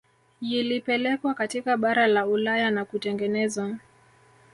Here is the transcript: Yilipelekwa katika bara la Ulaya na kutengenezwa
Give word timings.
Yilipelekwa 0.41 1.33
katika 1.33 1.77
bara 1.77 2.07
la 2.07 2.25
Ulaya 2.25 2.71
na 2.71 2.85
kutengenezwa 2.85 3.77